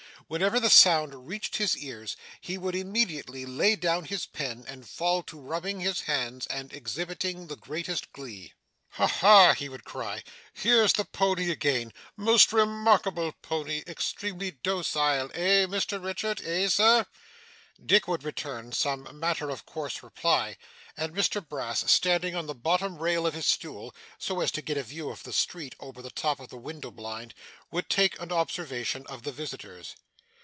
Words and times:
Whenever 0.27 0.61
the 0.61 0.69
sound 0.69 1.27
reached 1.27 1.57
his 1.57 1.77
ears, 1.77 2.15
he 2.39 2.57
would 2.57 2.73
immediately 2.73 3.45
lay 3.45 3.75
down 3.75 4.05
his 4.05 4.25
pen 4.25 4.63
and 4.65 4.87
fall 4.87 5.21
to 5.21 5.37
rubbing 5.37 5.81
his 5.81 5.99
hands 6.01 6.47
and 6.47 6.71
exhibiting 6.71 7.47
the 7.47 7.57
greatest 7.57 8.13
glee. 8.13 8.53
'Ha 8.91 9.07
ha!' 9.07 9.53
he 9.53 9.67
would 9.67 9.83
cry. 9.83 10.23
'Here's 10.53 10.93
the 10.93 11.03
pony 11.03 11.51
again! 11.51 11.91
Most 12.15 12.53
remarkable 12.53 13.33
pony, 13.41 13.83
extremely 13.85 14.51
docile, 14.51 15.29
eh, 15.33 15.65
Mr 15.65 16.01
Richard, 16.01 16.41
eh 16.45 16.69
sir?' 16.69 17.05
Dick 17.85 18.07
would 18.07 18.23
return 18.23 18.71
some 18.71 19.19
matter 19.19 19.49
of 19.49 19.65
course 19.65 20.01
reply, 20.01 20.55
and 20.95 21.13
Mr 21.13 21.45
Brass 21.45 21.91
standing 21.91 22.35
on 22.37 22.45
the 22.45 22.55
bottom 22.55 22.99
rail 22.99 23.27
of 23.27 23.33
his 23.33 23.47
stool, 23.47 23.93
so 24.17 24.39
as 24.39 24.49
to 24.51 24.61
get 24.61 24.77
a 24.77 24.83
view 24.83 25.09
of 25.09 25.23
the 25.23 25.33
street 25.33 25.75
over 25.81 26.01
the 26.01 26.09
top 26.09 26.39
of 26.39 26.47
the 26.47 26.57
window 26.57 26.89
blind, 26.89 27.33
would 27.69 27.89
take 27.89 28.17
an 28.21 28.31
observation 28.31 29.05
of 29.07 29.23
the 29.23 29.33
visitors. 29.33 29.93